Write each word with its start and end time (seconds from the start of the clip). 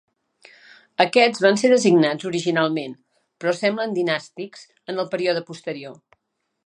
Aquests 1.03 1.41
van 1.45 1.59
ser 1.63 1.69
designats 1.73 2.25
originalment, 2.29 2.95
però 3.43 3.53
semblen 3.59 3.93
dinàstics 3.99 4.67
en 4.95 5.03
el 5.05 5.13
període 5.13 5.45
posterior. 5.51 6.01